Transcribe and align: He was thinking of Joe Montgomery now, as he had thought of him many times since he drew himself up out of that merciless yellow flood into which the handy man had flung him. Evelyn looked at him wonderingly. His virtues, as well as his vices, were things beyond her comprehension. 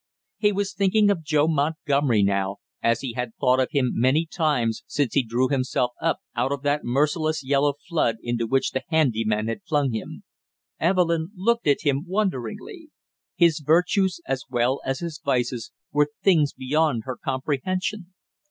He 0.39 0.51
was 0.51 0.73
thinking 0.73 1.11
of 1.11 1.21
Joe 1.23 1.47
Montgomery 1.47 2.23
now, 2.23 2.57
as 2.81 3.01
he 3.01 3.13
had 3.13 3.35
thought 3.39 3.59
of 3.59 3.67
him 3.69 3.91
many 3.93 4.25
times 4.25 4.81
since 4.87 5.13
he 5.13 5.23
drew 5.23 5.47
himself 5.47 5.91
up 6.01 6.17
out 6.35 6.51
of 6.51 6.63
that 6.63 6.83
merciless 6.83 7.43
yellow 7.43 7.75
flood 7.87 8.15
into 8.23 8.47
which 8.47 8.71
the 8.71 8.81
handy 8.89 9.23
man 9.23 9.45
had 9.47 9.61
flung 9.63 9.91
him. 9.91 10.23
Evelyn 10.79 11.29
looked 11.35 11.67
at 11.67 11.81
him 11.81 12.03
wonderingly. 12.07 12.87
His 13.35 13.59
virtues, 13.59 14.19
as 14.25 14.43
well 14.49 14.81
as 14.83 15.01
his 15.01 15.21
vices, 15.23 15.71
were 15.91 16.09
things 16.23 16.51
beyond 16.51 17.03
her 17.05 17.15
comprehension. 17.23 18.15